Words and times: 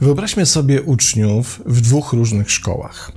Wyobraźmy 0.00 0.46
sobie 0.46 0.82
uczniów 0.82 1.62
w 1.66 1.80
dwóch 1.80 2.12
różnych 2.12 2.50
szkołach. 2.50 3.12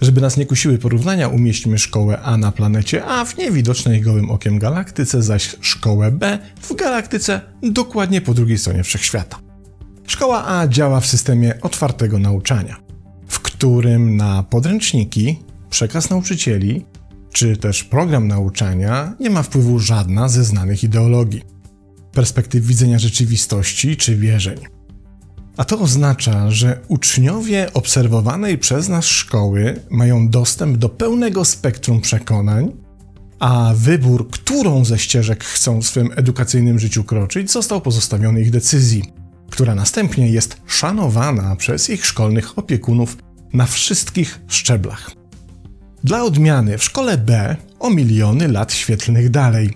Żeby 0.00 0.20
nas 0.20 0.36
nie 0.36 0.46
kusiły 0.46 0.78
porównania, 0.78 1.28
umieśćmy 1.28 1.78
szkołę 1.78 2.20
A 2.22 2.36
na 2.36 2.52
planecie 2.52 3.04
A 3.04 3.24
w 3.24 3.38
niewidocznej 3.38 4.00
gołym 4.00 4.30
okiem 4.30 4.58
galaktyce, 4.58 5.22
zaś 5.22 5.56
szkołę 5.60 6.10
B 6.10 6.38
w 6.60 6.74
galaktyce 6.74 7.40
dokładnie 7.62 8.20
po 8.20 8.34
drugiej 8.34 8.58
stronie 8.58 8.84
wszechświata. 8.84 9.38
Szkoła 10.06 10.46
A 10.46 10.68
działa 10.68 11.00
w 11.00 11.06
systemie 11.06 11.60
otwartego 11.60 12.18
nauczania, 12.18 12.76
w 13.28 13.40
którym 13.40 14.16
na 14.16 14.42
podręczniki, 14.42 15.38
przekaz 15.74 16.10
nauczycieli 16.10 16.84
czy 17.32 17.56
też 17.56 17.84
program 17.84 18.28
nauczania 18.28 19.14
nie 19.20 19.30
ma 19.30 19.42
wpływu 19.42 19.78
żadna 19.78 20.28
ze 20.28 20.44
znanych 20.44 20.84
ideologii, 20.84 21.42
perspektyw 22.12 22.66
widzenia 22.66 22.98
rzeczywistości 22.98 23.96
czy 23.96 24.16
wierzeń. 24.16 24.58
A 25.56 25.64
to 25.64 25.78
oznacza, 25.78 26.50
że 26.50 26.80
uczniowie 26.88 27.72
obserwowanej 27.72 28.58
przez 28.58 28.88
nas 28.88 29.04
szkoły 29.04 29.80
mają 29.90 30.28
dostęp 30.28 30.76
do 30.76 30.88
pełnego 30.88 31.44
spektrum 31.44 32.00
przekonań, 32.00 32.72
a 33.38 33.72
wybór, 33.76 34.30
którą 34.30 34.84
ze 34.84 34.98
ścieżek 34.98 35.44
chcą 35.44 35.82
w 35.82 35.86
swym 35.86 36.10
edukacyjnym 36.16 36.78
życiu 36.78 37.04
kroczyć, 37.04 37.50
został 37.50 37.80
pozostawiony 37.80 38.40
ich 38.40 38.50
decyzji, 38.50 39.04
która 39.50 39.74
następnie 39.74 40.28
jest 40.28 40.56
szanowana 40.66 41.56
przez 41.56 41.90
ich 41.90 42.06
szkolnych 42.06 42.58
opiekunów 42.58 43.16
na 43.52 43.66
wszystkich 43.66 44.40
szczeblach. 44.48 45.23
Dla 46.04 46.22
odmiany 46.22 46.78
w 46.78 46.84
szkole 46.84 47.18
B 47.18 47.56
o 47.78 47.90
miliony 47.90 48.48
lat 48.48 48.72
świetlnych 48.72 49.30
dalej. 49.30 49.70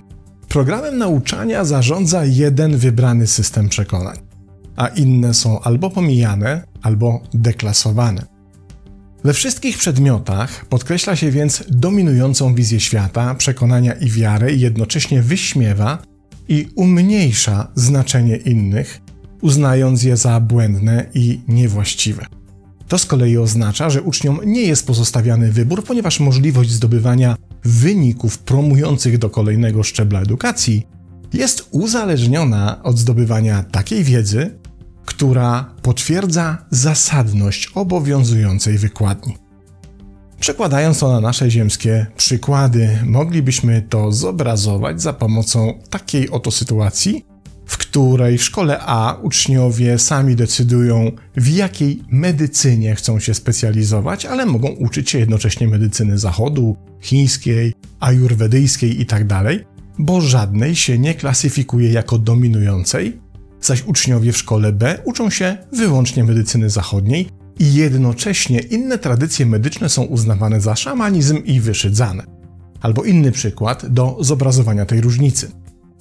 Programem 0.49 0.99
nauczania 0.99 1.65
zarządza 1.65 2.25
jeden 2.25 2.77
wybrany 2.77 3.27
system 3.27 3.69
przekonań 3.69 4.29
a 4.79 4.87
inne 4.87 5.35
są 5.35 5.61
albo 5.61 5.91
pomijane, 5.91 6.63
albo 6.83 7.23
deklasowane. 7.35 8.27
We 9.25 9.33
wszystkich 9.35 9.79
przedmiotach 9.79 10.65
podkreśla 10.65 11.17
się 11.17 11.31
więc 11.31 11.65
dominującą 11.69 12.55
wizję 12.55 12.81
świata, 12.81 13.35
przekonania 13.35 13.93
i 13.93 14.11
wiarę 14.11 14.53
i 14.53 14.61
jednocześnie 14.61 15.23
wyśmiewa 15.23 15.99
i 16.49 16.69
umniejsza 16.75 17.69
znaczenie 17.75 18.37
innych, 18.37 19.01
uznając 19.43 20.03
je 20.03 20.17
za 20.17 20.41
błędne 20.41 21.07
i 21.15 21.41
niewłaściwe. 21.49 22.27
To 22.89 22.99
z 22.99 23.07
kolei 23.07 23.37
oznacza, 23.37 23.91
że 23.91 24.03
uczniom 24.03 24.41
nie 24.45 24.63
jest 24.63 24.87
pozostawiany 24.87 25.53
wybór, 25.53 25.85
ponieważ 25.85 26.21
możliwość 26.21 26.71
zdobywania 26.71 27.37
wyników 27.65 28.39
promujących 28.39 29.19
do 29.19 29.31
kolejnego 29.31 29.83
szczebla 29.83 30.21
edukacji 30.21 30.87
jest 31.33 31.69
uzależniona 31.71 32.83
od 32.83 32.99
zdobywania 32.99 33.63
takiej 33.63 34.05
wiedzy, 34.05 34.59
która 35.05 35.75
potwierdza 35.83 36.59
zasadność 36.71 37.71
obowiązującej 37.75 38.79
wykładni. 38.79 39.37
Przekładając 40.41 40.99
to 40.99 41.13
na 41.13 41.21
nasze 41.21 41.51
ziemskie 41.51 42.07
przykłady, 42.17 42.99
moglibyśmy 43.05 43.83
to 43.83 44.13
zobrazować 44.13 45.03
za 45.03 45.13
pomocą 45.13 45.79
takiej 45.91 46.31
oto 46.31 46.51
sytuacji, 46.51 47.25
w 47.69 47.79
której 47.79 48.39
w 48.39 48.43
szkole 48.43 48.81
A 48.81 49.19
uczniowie 49.23 49.99
sami 49.99 50.37
decydują, 50.37 51.13
w 51.37 51.49
jakiej 51.49 52.03
medycynie 52.11 52.95
chcą 52.95 53.21
się 53.21 53.35
specjalizować, 53.35 54.27
ale 54.27 54.47
mogą 54.47 54.69
uczyć 54.69 55.11
się 55.11 55.19
jednocześnie 55.19 55.69
medycyny 55.69 56.19
zachodu, 56.19 56.77
chińskiej, 57.01 57.73
ajurwedyjskiej 58.01 58.99
itd., 58.99 59.27
tak 59.29 59.79
bo 59.99 60.21
żadnej 60.21 60.77
się 60.77 60.99
nie 60.99 61.15
klasyfikuje 61.15 61.93
jako 61.93 62.19
dominującej, 62.19 63.21
zaś 63.61 63.85
uczniowie 63.87 64.33
w 64.33 64.37
szkole 64.37 64.73
B 64.73 64.99
uczą 65.05 65.31
się 65.31 65.57
wyłącznie 65.73 66.25
medycyny 66.25 66.71
zachodniej 66.71 67.29
i 67.59 67.75
jednocześnie 67.75 68.61
inne 68.61 68.99
tradycje 68.99 69.47
medyczne 69.47 69.89
są 69.89 70.03
uznawane 70.03 70.61
za 70.61 70.77
szamanizm 70.77 71.45
i 71.45 71.61
wyszydzane. 71.61 72.25
Albo 72.81 73.05
inny 73.05 73.33
przykład 73.33 73.87
do 73.87 74.17
zobrazowania 74.21 74.87
tej 74.87 75.01
różnicy. 75.01 75.51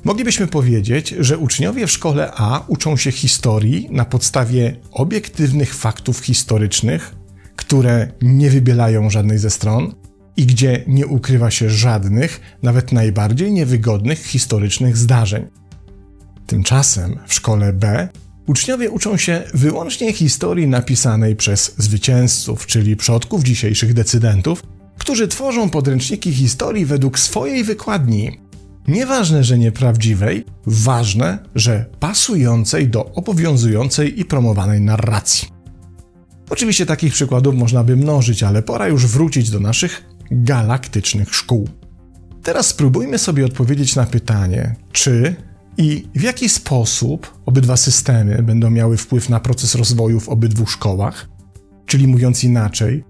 Moglibyśmy 0.03 0.47
powiedzieć, 0.47 1.15
że 1.19 1.37
uczniowie 1.37 1.87
w 1.87 1.91
szkole 1.91 2.31
A 2.35 2.63
uczą 2.67 2.97
się 2.97 3.11
historii 3.11 3.87
na 3.91 4.05
podstawie 4.05 4.75
obiektywnych 4.91 5.75
faktów 5.75 6.19
historycznych, 6.19 7.15
które 7.55 8.11
nie 8.21 8.49
wybielają 8.49 9.09
żadnej 9.09 9.37
ze 9.37 9.49
stron 9.49 9.95
i 10.37 10.45
gdzie 10.45 10.83
nie 10.87 11.07
ukrywa 11.07 11.51
się 11.51 11.69
żadnych, 11.69 12.41
nawet 12.63 12.91
najbardziej 12.91 13.51
niewygodnych 13.51 14.25
historycznych 14.25 14.97
zdarzeń. 14.97 15.47
Tymczasem 16.47 17.19
w 17.27 17.33
szkole 17.33 17.73
B 17.73 18.09
uczniowie 18.47 18.89
uczą 18.89 19.17
się 19.17 19.43
wyłącznie 19.53 20.13
historii 20.13 20.67
napisanej 20.67 21.35
przez 21.35 21.75
zwycięzców, 21.77 22.67
czyli 22.67 22.95
przodków 22.95 23.43
dzisiejszych 23.43 23.93
decydentów, 23.93 24.63
którzy 24.97 25.27
tworzą 25.27 25.69
podręczniki 25.69 26.33
historii 26.33 26.85
według 26.85 27.19
swojej 27.19 27.63
wykładni. 27.63 28.46
Nieważne, 28.87 29.43
że 29.43 29.57
nieprawdziwej, 29.57 30.45
ważne, 30.65 31.39
że 31.55 31.85
pasującej 31.99 32.87
do 32.87 33.05
obowiązującej 33.05 34.19
i 34.19 34.25
promowanej 34.25 34.81
narracji. 34.81 35.47
Oczywiście 36.49 36.85
takich 36.85 37.13
przykładów 37.13 37.55
można 37.55 37.83
by 37.83 37.95
mnożyć, 37.95 38.43
ale 38.43 38.63
pora 38.63 38.87
już 38.87 39.07
wrócić 39.07 39.49
do 39.49 39.59
naszych 39.59 40.03
galaktycznych 40.31 41.35
szkół. 41.35 41.69
Teraz 42.43 42.67
spróbujmy 42.67 43.17
sobie 43.17 43.45
odpowiedzieć 43.45 43.95
na 43.95 44.05
pytanie, 44.05 44.75
czy 44.91 45.35
i 45.77 46.07
w 46.15 46.21
jaki 46.21 46.49
sposób 46.49 47.33
obydwa 47.45 47.77
systemy 47.77 48.43
będą 48.43 48.69
miały 48.69 48.97
wpływ 48.97 49.29
na 49.29 49.39
proces 49.39 49.75
rozwoju 49.75 50.19
w 50.19 50.29
obydwu 50.29 50.65
szkołach? 50.65 51.29
Czyli 51.85 52.07
mówiąc 52.07 52.43
inaczej, 52.43 53.03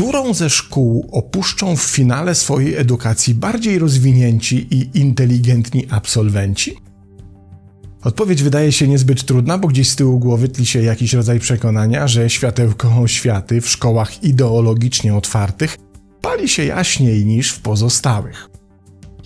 którą 0.00 0.34
ze 0.34 0.50
szkół 0.50 1.08
opuszczą 1.12 1.76
w 1.76 1.82
finale 1.82 2.34
swojej 2.34 2.76
edukacji 2.76 3.34
bardziej 3.34 3.78
rozwinięci 3.78 4.66
i 4.70 4.98
inteligentni 4.98 5.86
absolwenci? 5.90 6.76
Odpowiedź 8.02 8.42
wydaje 8.42 8.72
się 8.72 8.88
niezbyt 8.88 9.24
trudna, 9.24 9.58
bo 9.58 9.68
gdzieś 9.68 9.90
z 9.90 9.96
tyłu 9.96 10.18
głowy 10.18 10.48
tli 10.48 10.66
się 10.66 10.82
jakiś 10.82 11.12
rodzaj 11.12 11.40
przekonania, 11.40 12.08
że 12.08 12.30
światełko 12.30 12.88
oświaty 13.02 13.60
w 13.60 13.68
szkołach 13.68 14.24
ideologicznie 14.24 15.14
otwartych 15.14 15.78
pali 16.20 16.48
się 16.48 16.64
jaśniej 16.64 17.26
niż 17.26 17.50
w 17.50 17.60
pozostałych. 17.60 18.48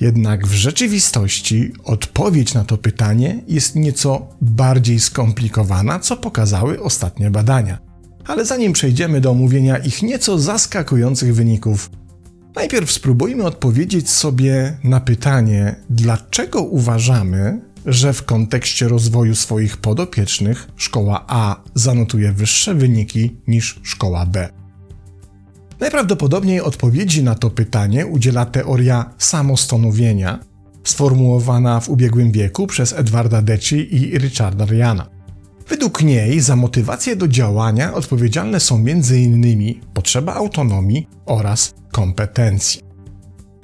Jednak 0.00 0.46
w 0.46 0.52
rzeczywistości 0.52 1.72
odpowiedź 1.84 2.54
na 2.54 2.64
to 2.64 2.78
pytanie 2.78 3.42
jest 3.48 3.76
nieco 3.76 4.26
bardziej 4.40 5.00
skomplikowana, 5.00 6.00
co 6.00 6.16
pokazały 6.16 6.82
ostatnie 6.82 7.30
badania. 7.30 7.83
Ale 8.26 8.44
zanim 8.44 8.72
przejdziemy 8.72 9.20
do 9.20 9.30
omówienia 9.30 9.78
ich 9.78 10.02
nieco 10.02 10.38
zaskakujących 10.38 11.34
wyników, 11.34 11.90
najpierw 12.56 12.92
spróbujmy 12.92 13.44
odpowiedzieć 13.44 14.10
sobie 14.10 14.78
na 14.84 15.00
pytanie, 15.00 15.76
dlaczego 15.90 16.62
uważamy, 16.62 17.60
że 17.86 18.12
w 18.12 18.24
kontekście 18.24 18.88
rozwoju 18.88 19.34
swoich 19.34 19.76
podopiecznych 19.76 20.68
szkoła 20.76 21.24
A 21.28 21.56
zanotuje 21.74 22.32
wyższe 22.32 22.74
wyniki 22.74 23.36
niż 23.46 23.80
szkoła 23.82 24.26
B. 24.26 24.48
Najprawdopodobniej 25.80 26.60
odpowiedzi 26.60 27.22
na 27.22 27.34
to 27.34 27.50
pytanie 27.50 28.06
udziela 28.06 28.46
teoria 28.46 29.10
samostanowienia, 29.18 30.38
sformułowana 30.84 31.80
w 31.80 31.88
ubiegłym 31.88 32.32
wieku 32.32 32.66
przez 32.66 32.92
Edwarda 32.92 33.42
Deci 33.42 33.96
i 33.96 34.18
Richarda 34.18 34.66
Ryana. 34.66 35.13
Według 35.68 36.02
niej 36.02 36.40
za 36.40 36.56
motywację 36.56 37.16
do 37.16 37.28
działania 37.28 37.94
odpowiedzialne 37.94 38.60
są 38.60 38.76
m.in. 38.76 39.74
potrzeba 39.94 40.34
autonomii 40.34 41.08
oraz 41.26 41.74
kompetencji. 41.92 42.80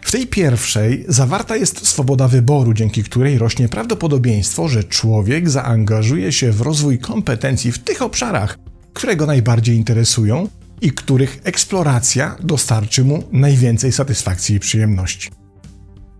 W 0.02 0.12
tej 0.12 0.26
pierwszej 0.26 1.04
zawarta 1.08 1.56
jest 1.56 1.86
swoboda 1.86 2.28
wyboru, 2.28 2.74
dzięki 2.74 3.02
której 3.02 3.38
rośnie 3.38 3.68
prawdopodobieństwo, 3.68 4.68
że 4.68 4.84
człowiek 4.84 5.50
zaangażuje 5.50 6.32
się 6.32 6.52
w 6.52 6.60
rozwój 6.60 6.98
kompetencji 6.98 7.72
w 7.72 7.78
tych 7.78 8.02
obszarach, 8.02 8.58
które 8.92 9.16
go 9.16 9.26
najbardziej 9.26 9.76
interesują 9.76 10.48
i 10.80 10.92
których 10.92 11.40
eksploracja 11.44 12.36
dostarczy 12.40 13.04
mu 13.04 13.22
najwięcej 13.32 13.92
satysfakcji 13.92 14.56
i 14.56 14.60
przyjemności. 14.60 15.30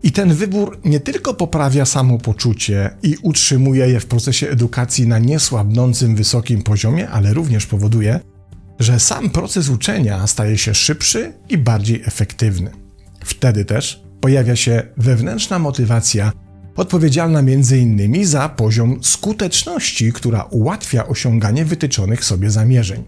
I 0.03 0.13
ten 0.13 0.35
wybór 0.35 0.79
nie 0.85 1.01
tylko 1.01 1.35
poprawia 1.35 1.85
samopoczucie 1.85 2.91
i 3.03 3.17
utrzymuje 3.23 3.89
je 3.89 4.01
w 4.01 4.07
procesie 4.07 4.49
edukacji 4.49 5.09
na 5.09 5.19
niesłabnącym 5.19 6.17
wysokim 6.17 6.63
poziomie, 6.63 7.09
ale 7.09 7.35
również 7.35 7.67
powoduje, 7.67 8.21
że 8.79 9.01
sam 9.01 9.31
proces 9.31 9.69
uczenia 9.69 10.27
staje 10.27 10.59
się 10.59 10.75
szybszy 10.75 11.33
i 11.49 11.59
bardziej 11.59 12.03
efektywny. 12.05 12.71
Wtedy 13.25 13.65
też 13.65 14.03
pojawia 14.21 14.57
się 14.57 14.83
wewnętrzna 14.97 15.59
motywacja, 15.59 16.33
odpowiedzialna 16.77 17.39
m.in. 17.39 18.27
za 18.27 18.49
poziom 18.49 18.99
skuteczności, 19.03 20.13
która 20.13 20.43
ułatwia 20.43 21.07
osiąganie 21.07 21.65
wytyczonych 21.65 22.25
sobie 22.25 22.51
zamierzeń. 22.51 23.05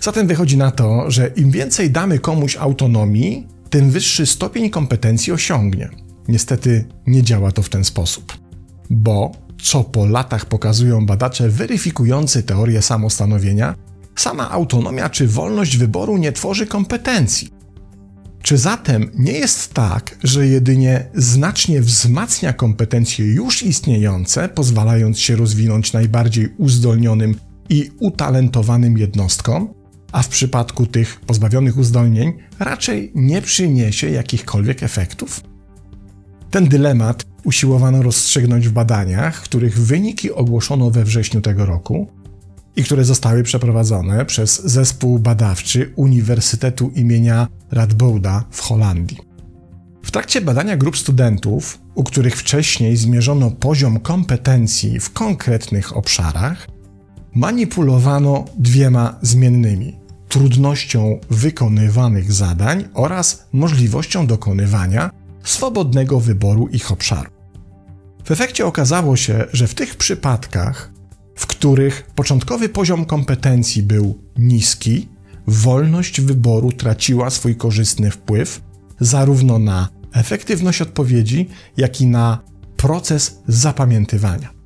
Zatem 0.00 0.26
wychodzi 0.26 0.56
na 0.56 0.70
to, 0.70 1.10
że 1.10 1.26
im 1.36 1.50
więcej 1.50 1.90
damy 1.90 2.18
komuś 2.18 2.56
autonomii, 2.56 3.48
tym 3.70 3.90
wyższy 3.90 4.26
stopień 4.26 4.70
kompetencji 4.70 5.32
osiągnie. 5.32 5.88
Niestety 6.28 6.84
nie 7.06 7.22
działa 7.22 7.52
to 7.52 7.62
w 7.62 7.68
ten 7.68 7.84
sposób. 7.84 8.38
Bo, 8.90 9.32
co 9.62 9.84
po 9.84 10.06
latach 10.06 10.46
pokazują 10.46 11.06
badacze 11.06 11.48
weryfikujący 11.48 12.42
teorię 12.42 12.82
samostanowienia, 12.82 13.74
sama 14.16 14.50
autonomia 14.50 15.08
czy 15.08 15.28
wolność 15.28 15.76
wyboru 15.76 16.16
nie 16.16 16.32
tworzy 16.32 16.66
kompetencji. 16.66 17.48
Czy 18.42 18.58
zatem 18.58 19.10
nie 19.18 19.32
jest 19.32 19.74
tak, 19.74 20.18
że 20.24 20.46
jedynie 20.46 21.10
znacznie 21.14 21.80
wzmacnia 21.80 22.52
kompetencje 22.52 23.26
już 23.26 23.62
istniejące, 23.62 24.48
pozwalając 24.48 25.18
się 25.18 25.36
rozwinąć 25.36 25.92
najbardziej 25.92 26.48
uzdolnionym 26.58 27.34
i 27.68 27.90
utalentowanym 28.00 28.98
jednostkom, 28.98 29.74
a 30.12 30.22
w 30.22 30.28
przypadku 30.28 30.86
tych 30.86 31.20
pozbawionych 31.20 31.78
uzdolnień 31.78 32.32
raczej 32.58 33.12
nie 33.14 33.42
przyniesie 33.42 34.10
jakichkolwiek 34.10 34.82
efektów? 34.82 35.40
Ten 36.50 36.68
dylemat 36.68 37.24
usiłowano 37.44 38.02
rozstrzygnąć 38.02 38.68
w 38.68 38.72
badaniach, 38.72 39.42
których 39.42 39.80
wyniki 39.80 40.32
ogłoszono 40.32 40.90
we 40.90 41.04
wrześniu 41.04 41.40
tego 41.40 41.66
roku 41.66 42.06
i 42.76 42.84
które 42.84 43.04
zostały 43.04 43.42
przeprowadzone 43.42 44.26
przez 44.26 44.64
zespół 44.64 45.18
badawczy 45.18 45.92
Uniwersytetu 45.96 46.90
imienia 46.94 47.48
Radbouda 47.70 48.44
w 48.50 48.60
Holandii. 48.60 49.18
W 50.02 50.10
trakcie 50.10 50.40
badania 50.40 50.76
grup 50.76 50.98
studentów, 50.98 51.78
u 51.94 52.04
których 52.04 52.36
wcześniej 52.36 52.96
zmierzono 52.96 53.50
poziom 53.50 54.00
kompetencji 54.00 55.00
w 55.00 55.12
konkretnych 55.12 55.96
obszarach, 55.96 56.68
manipulowano 57.34 58.44
dwiema 58.58 59.18
zmiennymi: 59.22 59.99
trudnością 60.30 61.18
wykonywanych 61.30 62.32
zadań 62.32 62.84
oraz 62.94 63.46
możliwością 63.52 64.26
dokonywania 64.26 65.10
swobodnego 65.44 66.20
wyboru 66.20 66.68
ich 66.68 66.92
obszaru. 66.92 67.30
W 68.24 68.30
efekcie 68.30 68.66
okazało 68.66 69.16
się, 69.16 69.44
że 69.52 69.66
w 69.66 69.74
tych 69.74 69.96
przypadkach, 69.96 70.92
w 71.34 71.46
których 71.46 72.10
początkowy 72.14 72.68
poziom 72.68 73.04
kompetencji 73.04 73.82
był 73.82 74.18
niski, 74.38 75.08
wolność 75.46 76.20
wyboru 76.20 76.72
traciła 76.72 77.30
swój 77.30 77.56
korzystny 77.56 78.10
wpływ 78.10 78.60
zarówno 79.00 79.58
na 79.58 79.88
efektywność 80.12 80.82
odpowiedzi, 80.82 81.48
jak 81.76 82.00
i 82.00 82.06
na 82.06 82.38
proces 82.76 83.38
zapamiętywania. 83.46 84.59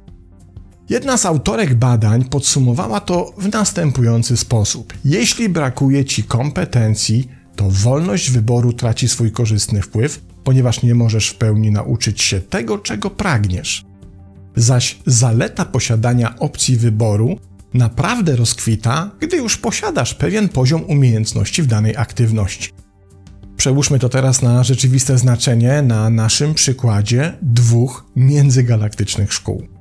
Jedna 0.89 1.17
z 1.17 1.27
autorek 1.27 1.75
badań 1.75 2.25
podsumowała 2.25 3.01
to 3.01 3.35
w 3.39 3.53
następujący 3.53 4.37
sposób: 4.37 4.95
Jeśli 5.05 5.49
brakuje 5.49 6.05
ci 6.05 6.25
kompetencji, 6.25 7.29
to 7.57 7.71
wolność 7.71 8.31
wyboru 8.31 8.73
traci 8.73 9.09
swój 9.09 9.33
korzystny 9.33 9.83
wpływ, 9.83 10.21
ponieważ 10.45 10.83
nie 10.83 10.95
możesz 10.95 11.29
w 11.29 11.35
pełni 11.35 11.71
nauczyć 11.71 12.23
się 12.23 12.41
tego, 12.41 12.79
czego 12.79 13.11
pragniesz. 13.11 13.85
Zaś 14.57 14.99
zaleta 15.07 15.65
posiadania 15.65 16.39
opcji 16.39 16.77
wyboru 16.77 17.39
naprawdę 17.75 18.37
rozkwita, 18.37 19.11
gdy 19.21 19.37
już 19.37 19.57
posiadasz 19.57 20.15
pewien 20.15 20.49
poziom 20.49 20.85
umiejętności 20.85 21.63
w 21.63 21.67
danej 21.67 21.97
aktywności. 21.97 22.71
Przełóżmy 23.57 23.99
to 23.99 24.09
teraz 24.09 24.43
na 24.43 24.65
rzeczywiste 24.65 25.19
znaczenie 25.19 25.83
na 25.83 26.11
naszym 26.11 26.55
przykładzie 26.55 27.39
dwóch 27.43 28.05
międzygalaktycznych 28.17 29.33
szkół. 29.33 29.74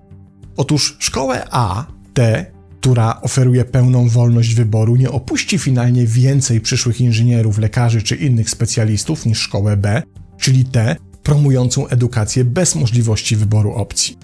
Otóż 0.57 0.95
szkołę 0.99 1.47
A, 1.51 1.85
T, 2.13 2.45
która 2.81 3.21
oferuje 3.21 3.65
pełną 3.65 4.09
wolność 4.09 4.55
wyboru, 4.55 4.95
nie 4.95 5.11
opuści 5.11 5.59
finalnie 5.59 6.07
więcej 6.07 6.61
przyszłych 6.61 7.01
inżynierów, 7.01 7.57
lekarzy 7.57 8.01
czy 8.01 8.15
innych 8.15 8.49
specjalistów 8.49 9.25
niż 9.25 9.39
szkołę 9.39 9.77
B, 9.77 10.03
czyli 10.37 10.65
tę 10.65 10.95
promującą 11.23 11.87
edukację 11.87 12.45
bez 12.45 12.75
możliwości 12.75 13.35
wyboru 13.35 13.73
opcji. 13.73 14.17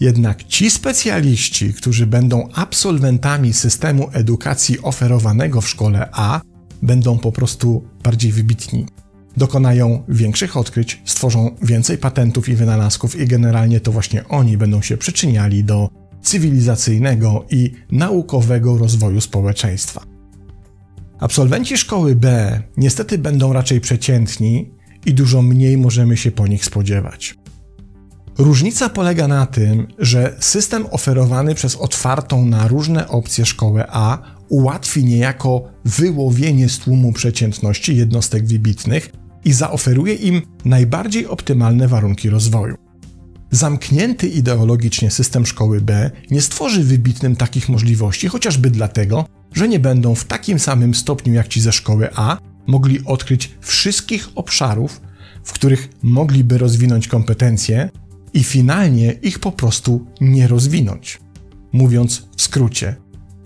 Jednak 0.00 0.44
ci 0.44 0.70
specjaliści, 0.70 1.74
którzy 1.74 2.06
będą 2.06 2.48
absolwentami 2.54 3.52
systemu 3.52 4.08
edukacji 4.12 4.82
oferowanego 4.82 5.60
w 5.60 5.68
szkole 5.68 6.08
A, 6.12 6.40
będą 6.82 7.18
po 7.18 7.32
prostu 7.32 7.84
bardziej 8.02 8.32
wybitni. 8.32 8.86
Dokonają 9.36 10.02
większych 10.08 10.56
odkryć, 10.56 11.02
stworzą 11.04 11.56
więcej 11.62 11.98
patentów 11.98 12.48
i 12.48 12.54
wynalazków, 12.54 13.20
i 13.20 13.26
generalnie 13.26 13.80
to 13.80 13.92
właśnie 13.92 14.28
oni 14.28 14.56
będą 14.56 14.82
się 14.82 14.96
przyczyniali 14.96 15.64
do 15.64 15.88
cywilizacyjnego 16.22 17.44
i 17.50 17.72
naukowego 17.90 18.78
rozwoju 18.78 19.20
społeczeństwa. 19.20 20.02
Absolwenci 21.18 21.78
szkoły 21.78 22.16
B 22.16 22.62
niestety 22.76 23.18
będą 23.18 23.52
raczej 23.52 23.80
przeciętni 23.80 24.70
i 25.06 25.14
dużo 25.14 25.42
mniej 25.42 25.76
możemy 25.78 26.16
się 26.16 26.30
po 26.30 26.46
nich 26.46 26.64
spodziewać. 26.64 27.34
Różnica 28.38 28.88
polega 28.88 29.28
na 29.28 29.46
tym, 29.46 29.86
że 29.98 30.36
system 30.38 30.86
oferowany 30.90 31.54
przez 31.54 31.76
otwartą 31.76 32.44
na 32.46 32.68
różne 32.68 33.08
opcje 33.08 33.46
szkołę 33.46 33.86
A 33.90 34.39
ułatwi 34.50 35.04
niejako 35.04 35.62
wyłowienie 35.84 36.68
z 36.68 36.78
tłumu 36.78 37.12
przeciętności 37.12 37.96
jednostek 37.96 38.46
wybitnych 38.46 39.10
i 39.44 39.52
zaoferuje 39.52 40.14
im 40.14 40.42
najbardziej 40.64 41.26
optymalne 41.26 41.88
warunki 41.88 42.30
rozwoju. 42.30 42.76
Zamknięty 43.50 44.28
ideologicznie 44.28 45.10
system 45.10 45.46
szkoły 45.46 45.80
B 45.80 46.10
nie 46.30 46.40
stworzy 46.40 46.84
wybitnym 46.84 47.36
takich 47.36 47.68
możliwości, 47.68 48.28
chociażby 48.28 48.70
dlatego, 48.70 49.26
że 49.54 49.68
nie 49.68 49.78
będą 49.78 50.14
w 50.14 50.24
takim 50.24 50.58
samym 50.58 50.94
stopniu 50.94 51.32
jak 51.34 51.48
ci 51.48 51.60
ze 51.60 51.72
szkoły 51.72 52.08
A 52.14 52.38
mogli 52.66 53.04
odkryć 53.04 53.50
wszystkich 53.60 54.28
obszarów, 54.34 55.00
w 55.44 55.52
których 55.52 55.88
mogliby 56.02 56.58
rozwinąć 56.58 57.08
kompetencje 57.08 57.90
i 58.34 58.44
finalnie 58.44 59.12
ich 59.12 59.38
po 59.38 59.52
prostu 59.52 60.06
nie 60.20 60.48
rozwinąć. 60.48 61.18
Mówiąc 61.72 62.28
w 62.36 62.42
skrócie, 62.42 62.96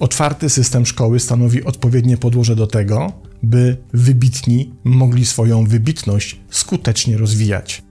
otwarty 0.05 0.51
system 0.51 0.87
szkoły 0.87 1.21
stanowi 1.21 1.65
odpowiednie 1.65 2.17
podłoże 2.17 2.57
do 2.57 2.67
tego, 2.67 3.13
by 3.43 3.77
wybitni 3.93 4.75
mogli 4.85 5.25
swoją 5.27 5.65
wybitność 5.67 6.41
skutecznie 6.51 7.17
rozwijać. 7.17 7.83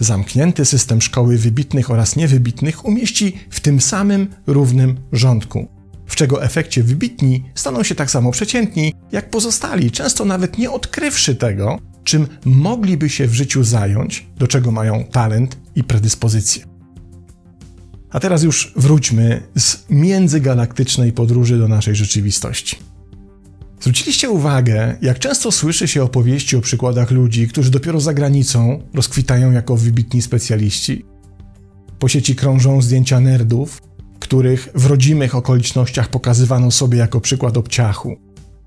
Zamknięty 0.00 0.64
system 0.64 1.02
szkoły 1.02 1.38
wybitnych 1.38 1.90
oraz 1.90 2.16
niewybitnych 2.16 2.84
umieści 2.84 3.38
w 3.50 3.60
tym 3.60 3.80
samym 3.80 4.28
równym 4.46 4.96
rządku, 5.12 5.68
w 6.06 6.16
czego 6.16 6.44
efekcie 6.44 6.82
wybitni 6.82 7.44
staną 7.54 7.82
się 7.82 7.94
tak 7.94 8.10
samo 8.10 8.30
przeciętni 8.30 8.94
jak 9.12 9.30
pozostali, 9.30 9.90
często 9.90 10.24
nawet 10.24 10.58
nie 10.58 10.70
odkrywszy 10.70 11.34
tego, 11.34 11.78
czym 12.04 12.26
mogliby 12.44 13.08
się 13.08 13.26
w 13.26 13.34
życiu 13.34 13.64
zająć, 13.64 14.26
do 14.36 14.46
czego 14.46 14.72
mają 14.72 15.04
talent 15.04 15.58
i 15.74 15.84
predyspozycje. 15.84 16.77
A 18.10 18.20
teraz 18.20 18.42
już 18.42 18.72
wróćmy 18.76 19.42
z 19.56 19.84
międzygalaktycznej 19.90 21.12
podróży 21.12 21.58
do 21.58 21.68
naszej 21.68 21.94
rzeczywistości. 21.94 22.76
Zwróciliście 23.80 24.30
uwagę, 24.30 24.96
jak 25.02 25.18
często 25.18 25.52
słyszy 25.52 25.88
się 25.88 26.02
opowieści 26.02 26.56
o 26.56 26.60
przykładach 26.60 27.10
ludzi, 27.10 27.48
którzy 27.48 27.70
dopiero 27.70 28.00
za 28.00 28.14
granicą 28.14 28.82
rozkwitają 28.94 29.52
jako 29.52 29.76
wybitni 29.76 30.22
specjaliści? 30.22 31.04
Po 31.98 32.08
sieci 32.08 32.34
krążą 32.34 32.82
zdjęcia 32.82 33.20
nerdów, 33.20 33.82
których 34.18 34.68
w 34.74 34.86
rodzimych 34.86 35.34
okolicznościach 35.34 36.08
pokazywano 36.08 36.70
sobie 36.70 36.98
jako 36.98 37.20
przykład 37.20 37.56
obciachu, 37.56 38.16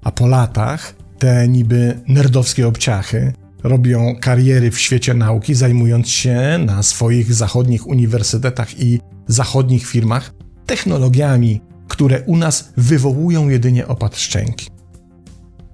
a 0.04 0.12
po 0.12 0.28
latach 0.28 0.96
te 1.20 1.48
niby 1.48 2.00
nerdowskie 2.08 2.68
obciachy 2.68 3.34
robią 3.64 4.16
kariery 4.22 4.72
w 4.72 4.80
świecie 4.80 5.14
nauki, 5.14 5.56
zajmując 5.56 6.10
się 6.10 6.60
na 6.66 6.84
swoich 6.84 7.34
zachodnich 7.34 7.88
uniwersytetach 7.88 8.80
i 8.80 9.00
zachodnich 9.28 9.88
firmach 9.88 10.34
technologiami, 10.66 11.62
które 11.88 12.22
u 12.22 12.38
nas 12.38 12.74
wywołują 12.78 13.50
jedynie 13.50 13.88
opad 13.88 14.18
szczęki. 14.18 14.68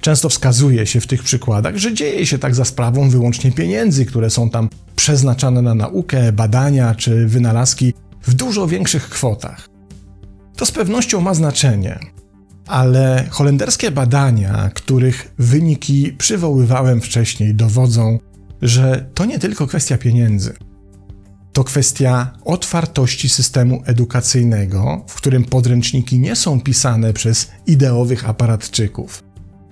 Często 0.01 0.29
wskazuje 0.29 0.85
się 0.85 1.01
w 1.01 1.07
tych 1.07 1.23
przykładach, 1.23 1.77
że 1.77 1.93
dzieje 1.93 2.25
się 2.25 2.37
tak 2.37 2.55
za 2.55 2.65
sprawą 2.65 3.09
wyłącznie 3.09 3.51
pieniędzy, 3.51 4.05
które 4.05 4.29
są 4.29 4.49
tam 4.49 4.69
przeznaczane 4.95 5.61
na 5.61 5.75
naukę, 5.75 6.31
badania 6.31 6.95
czy 6.95 7.27
wynalazki 7.27 7.93
w 8.23 8.33
dużo 8.33 8.67
większych 8.67 9.09
kwotach. 9.09 9.67
To 10.55 10.65
z 10.65 10.71
pewnością 10.71 11.21
ma 11.21 11.33
znaczenie, 11.33 11.99
ale 12.67 13.27
holenderskie 13.29 13.91
badania, 13.91 14.69
których 14.73 15.33
wyniki 15.39 16.13
przywoływałem 16.17 17.01
wcześniej, 17.01 17.55
dowodzą, 17.55 18.19
że 18.61 19.09
to 19.13 19.25
nie 19.25 19.39
tylko 19.39 19.67
kwestia 19.67 19.97
pieniędzy. 19.97 20.53
To 21.53 21.63
kwestia 21.63 22.33
otwartości 22.45 23.29
systemu 23.29 23.81
edukacyjnego, 23.85 25.03
w 25.07 25.15
którym 25.15 25.43
podręczniki 25.43 26.19
nie 26.19 26.35
są 26.35 26.61
pisane 26.61 27.13
przez 27.13 27.51
ideowych 27.67 28.29
aparatczyków, 28.29 29.23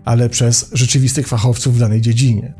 ale 0.06 0.30
przez 0.30 0.70
rzeczywistych 0.74 1.28
fachowców 1.28 1.76
w 1.76 1.80
danej 1.80 2.02
dziedzinie. 2.02 2.54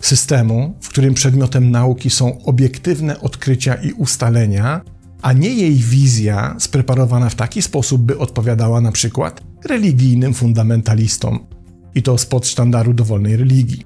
Systemu, 0.00 0.74
w 0.80 0.88
którym 0.88 1.14
przedmiotem 1.14 1.70
nauki 1.70 2.10
są 2.10 2.44
obiektywne 2.44 3.20
odkrycia 3.20 3.74
i 3.74 3.92
ustalenia, 3.92 4.80
a 5.24 5.32
nie 5.32 5.54
jej 5.54 5.74
wizja 5.74 6.56
spreparowana 6.58 7.30
w 7.30 7.34
taki 7.34 7.62
sposób, 7.62 8.02
by 8.02 8.18
odpowiadała 8.18 8.80
na 8.80 8.92
przykład 8.92 9.42
religijnym 9.64 10.34
fundamentalistom 10.34 11.46
i 11.94 12.02
to 12.02 12.18
spod 12.18 12.46
sztandaru 12.46 12.94
dowolnej 12.94 13.36
religii. 13.36 13.82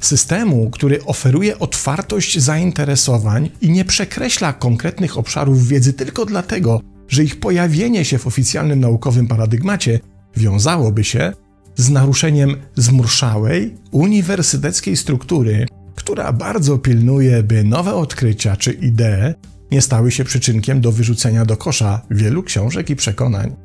Systemu, 0.00 0.70
który 0.70 1.04
oferuje 1.04 1.58
otwartość 1.58 2.38
zainteresowań 2.38 3.50
i 3.60 3.70
nie 3.70 3.84
przekreśla 3.84 4.52
konkretnych 4.52 5.18
obszarów 5.18 5.68
wiedzy 5.68 5.92
tylko 5.92 6.26
dlatego, 6.26 6.80
że 7.08 7.24
ich 7.24 7.40
pojawienie 7.40 8.04
się 8.04 8.18
w 8.18 8.26
oficjalnym 8.26 8.80
naukowym 8.80 9.28
paradygmacie 9.28 10.00
wiązałoby 10.36 11.04
się 11.04 11.32
z 11.76 11.90
naruszeniem 11.90 12.56
zmurszałej, 12.76 13.74
uniwersyteckiej 13.90 14.96
struktury, 14.96 15.66
która 15.94 16.32
bardzo 16.32 16.78
pilnuje, 16.78 17.42
by 17.42 17.64
nowe 17.64 17.94
odkrycia 17.94 18.56
czy 18.56 18.72
idee 18.72 19.34
nie 19.72 19.82
stały 19.82 20.10
się 20.10 20.24
przyczynkiem 20.24 20.80
do 20.80 20.92
wyrzucenia 20.92 21.44
do 21.44 21.56
kosza 21.56 22.02
wielu 22.10 22.42
książek 22.42 22.90
i 22.90 22.96
przekonań. 22.96 23.56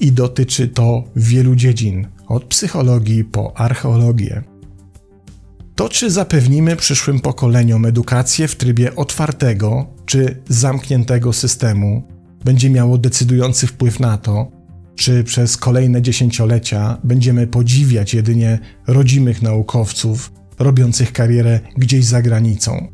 I 0.00 0.12
dotyczy 0.12 0.68
to 0.68 1.04
wielu 1.16 1.56
dziedzin, 1.56 2.06
od 2.26 2.44
psychologii 2.44 3.24
po 3.24 3.56
archeologię. 3.56 4.42
To, 5.74 5.88
czy 5.88 6.10
zapewnimy 6.10 6.76
przyszłym 6.76 7.20
pokoleniom 7.20 7.86
edukację 7.86 8.48
w 8.48 8.56
trybie 8.56 8.96
otwartego 8.96 9.86
czy 10.06 10.42
zamkniętego 10.48 11.32
systemu, 11.32 12.02
będzie 12.44 12.70
miało 12.70 12.98
decydujący 12.98 13.66
wpływ 13.66 14.00
na 14.00 14.18
to, 14.18 14.50
czy 14.96 15.24
przez 15.24 15.56
kolejne 15.56 16.02
dziesięciolecia 16.02 16.98
będziemy 17.04 17.46
podziwiać 17.46 18.14
jedynie 18.14 18.58
rodzimych 18.86 19.42
naukowców 19.42 20.32
robiących 20.58 21.12
karierę 21.12 21.60
gdzieś 21.76 22.04
za 22.04 22.22
granicą, 22.22 22.88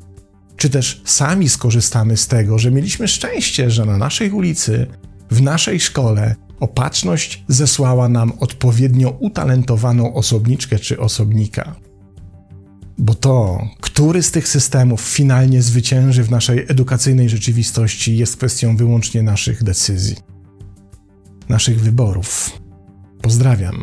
czy 0.56 0.70
też 0.70 1.02
sami 1.04 1.48
skorzystamy 1.48 2.16
z 2.16 2.28
tego, 2.28 2.58
że 2.58 2.70
mieliśmy 2.70 3.08
szczęście, 3.08 3.70
że 3.70 3.84
na 3.84 3.98
naszej 3.98 4.30
ulicy, 4.30 4.86
w 5.30 5.42
naszej 5.42 5.80
szkole 5.80 6.34
opatrzność 6.60 7.44
zesłała 7.48 8.08
nam 8.08 8.32
odpowiednio 8.40 9.10
utalentowaną 9.10 10.14
osobniczkę 10.14 10.78
czy 10.78 11.00
osobnika. 11.00 11.74
Bo 12.98 13.14
to, 13.14 13.68
który 13.80 14.22
z 14.22 14.30
tych 14.30 14.48
systemów 14.48 15.00
finalnie 15.00 15.62
zwycięży 15.62 16.24
w 16.24 16.30
naszej 16.30 16.64
edukacyjnej 16.68 17.28
rzeczywistości, 17.28 18.16
jest 18.16 18.36
kwestią 18.36 18.76
wyłącznie 18.76 19.22
naszych 19.22 19.64
decyzji, 19.64 20.16
naszych 21.48 21.80
wyborów. 21.80 22.50
Pozdrawiam. 23.22 23.82